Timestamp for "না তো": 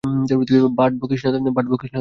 1.25-1.87